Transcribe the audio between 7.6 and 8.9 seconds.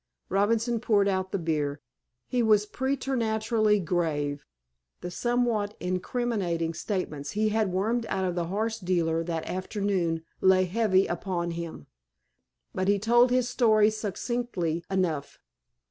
wormed out of the horse